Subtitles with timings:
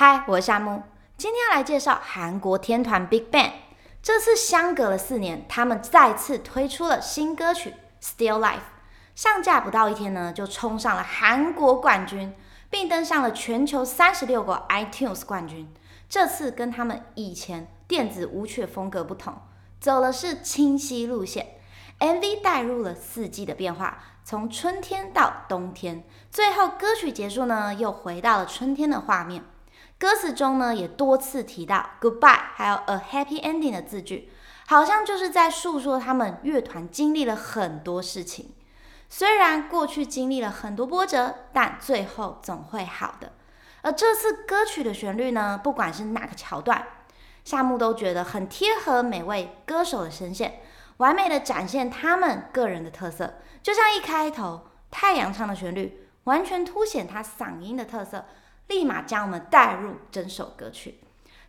[0.00, 0.82] 嗨，我是夏木，
[1.18, 3.50] 今天要来介绍韩国天团 BigBang。
[4.02, 8.54] 这次相隔了四年，他们再次推出了新歌曲《Still Life》，
[9.14, 12.34] 上架不到一天呢，就冲上了韩国冠军，
[12.70, 15.70] 并登上了全球三十六个 iTunes 冠军。
[16.08, 19.34] 这次跟他们以前电子舞曲风格不同，
[19.78, 21.46] 走的是清晰路线
[21.98, 29.44] ，MV 带入了四季的变化，从春天到冬天，最后歌曲结束呢，又回到了春天的画面。
[30.00, 34.32] 歌词中呢，也多次提到 goodbye，还有 a happy ending 的字句，
[34.66, 38.54] 好像就是在诉说他们乐团经历了很多事情。
[39.10, 43.32] 虽然过去经历了很多波折，但最后总会好的。
[43.82, 46.82] 而这次歌曲的旋律呢，不管是哪个桥段，
[47.44, 50.62] 夏木都觉得很贴合每位歌手的声线，
[50.96, 53.34] 完美的展现他们个人的特色。
[53.62, 58.24] 就像一开头太阳唱的旋律，完全凸显他嗓音的特色。
[58.70, 61.00] 立马将我们带入整首歌曲。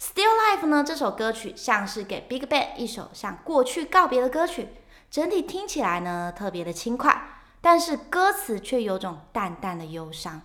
[0.00, 4.68] Still Life 呢，这首歌曲像是给 BigBang 一首向过去告别的歌曲，
[5.10, 10.40] 整体听起来呢特别的轻快，但是歌词却有种淡淡的忧伤。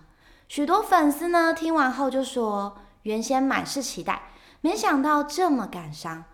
[0.48, 4.30] 许多粉丝呢听完后就说，原先满是期待，
[4.60, 6.24] 没想到这么感伤。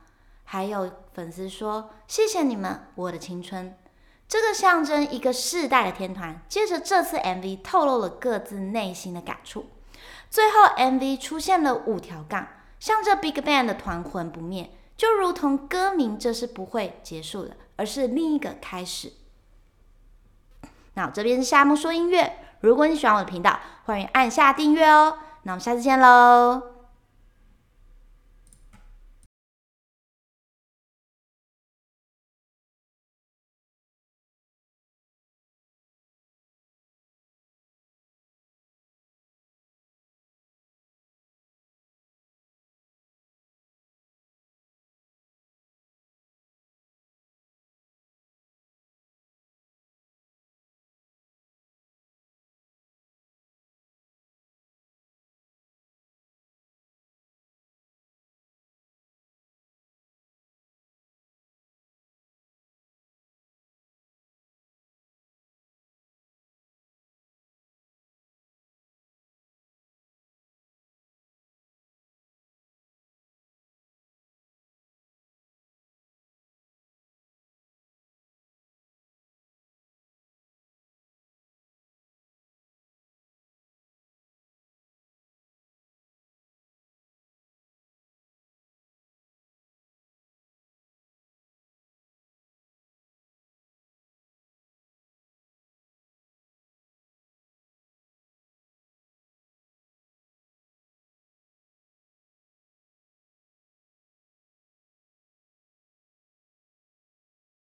[0.44, 3.76] 还有粉丝说，谢谢你们，我的青春。
[4.26, 9.66] 这个象征一个世代的天团，借着这次 MV 透露了各自内心的感触。
[10.30, 12.46] 最后，MV 出现了五条杠，
[12.78, 19.12] 向着 BigBang 的团魂不灭，就如同歌名，这是不会结束的，而是另一个开始。
[20.94, 25.18] 那我这边是夏木说音乐，如果你喜欢我的频道，欢迎按下订阅哦。
[25.42, 26.79] 那我们下次见喽。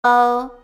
[0.02, 0.59] 哦。